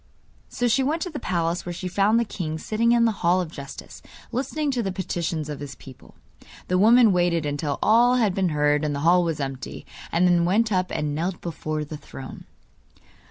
[0.49, 3.39] So she went to the palace, where she found the king sitting in the Hall
[3.39, 6.15] of Justice listening to the petitions of his people.
[6.69, 10.43] The woman waited until all had been heard and the hall was empty, and then
[10.43, 12.45] went up and knelt before the throne.